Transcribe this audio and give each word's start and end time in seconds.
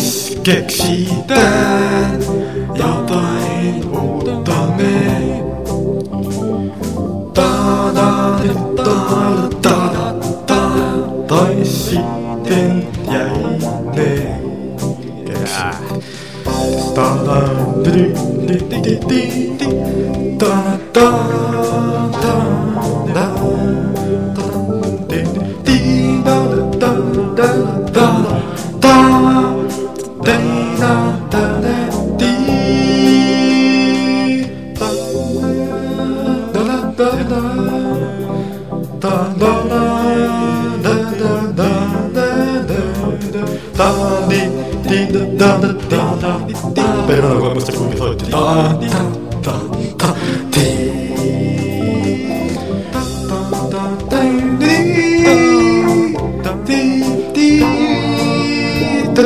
raskeks 0.00 0.78
siidän 0.78 2.18
jotain 2.74 3.84
uutta 4.00 4.52
me. 4.76 5.42
Tada, 7.34 8.40
tada, 8.76 9.48
tada, 9.62 10.14
tada, 10.46 10.86
tai 11.28 11.64
sitten 11.64 12.88
jäi 13.12 13.58
ne. 13.96 14.40
Tada, 16.94 17.40
di, 17.84 18.14
di, 18.48 18.56
di, 18.70 18.98
di, 19.08 19.22
di, 19.58 19.68
tada, 20.38 20.78
tada, 20.92 21.42
tada, 22.22 23.26
tada, 24.34 24.46
di, 25.08 25.20
di, 25.34 25.42
di, 25.64 26.22
da, 26.24 26.36
da, 26.80 26.90
da, 27.36 27.48
da, 27.92 28.06
da, 28.22 28.30
da, 28.80 29.59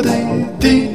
Tak 0.02 0.23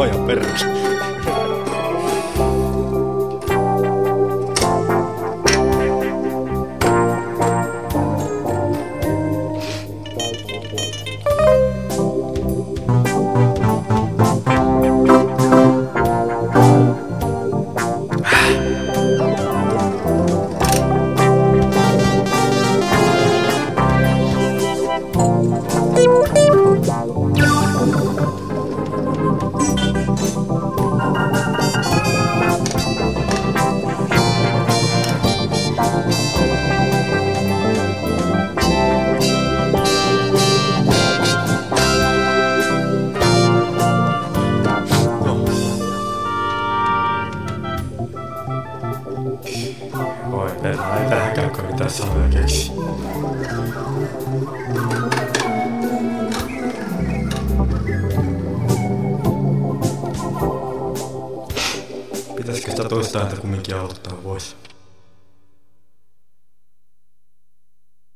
luoja 0.00 0.18
perässä. 0.26 0.99
Ei 50.98 51.08
tähänkään 51.10 51.66
mitään 51.66 51.90
sanoja 51.90 52.28
keksi. 52.28 52.72
Pitäisikö 62.36 62.70
sitä 62.70 62.88
toista 62.88 63.18
ääntä 63.18 63.36
kumminkin 63.36 63.76
auttaa 63.76 64.24
voisi? 64.24 64.56